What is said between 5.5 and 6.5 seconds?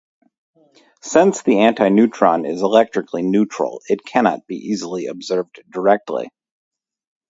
directly.